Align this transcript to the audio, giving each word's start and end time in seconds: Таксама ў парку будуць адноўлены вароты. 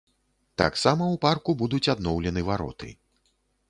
Таксама 0.61 1.03
ў 1.13 1.15
парку 1.27 1.57
будуць 1.61 1.85
адноўлены 1.97 2.49
вароты. 2.53 2.89